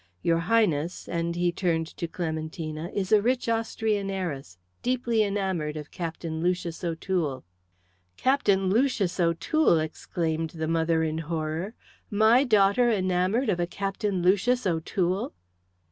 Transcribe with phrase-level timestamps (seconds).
[0.23, 5.91] Your Highness," and he turned to Clementina, "is a rich Austrian heiress, deeply enamoured of
[5.91, 7.43] Captain Lucius O'Toole."
[8.17, 11.75] "Captain Lucius O'Toole!" exclaimed the mother, in horror.
[12.09, 15.33] "My daughter enamoured of a Captain Lucius O'Toole!"